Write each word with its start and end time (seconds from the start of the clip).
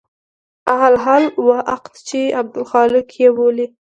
اهل 0.75 0.95
حل 1.03 1.25
و 1.47 1.49
عقد 1.71 1.93
چې 2.07 2.19
عبدالحق 2.39 3.09
يې 3.21 3.29
بولي. 3.35 3.65